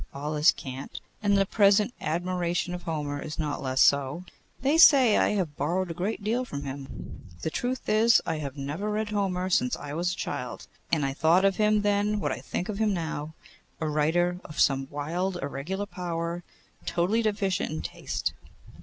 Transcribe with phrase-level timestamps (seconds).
[0.15, 0.99] All is cant.
[1.21, 4.23] And the present admiration of Homer is not less so.
[4.63, 7.27] They say I have borrowed a great deal from him.
[7.43, 11.45] The truth is, I never read Homer since I was a child, and I thought
[11.45, 13.35] of him then what I think of him now,
[13.79, 16.41] a writer of some wild irregular power,
[16.87, 18.33] totally deficient in taste.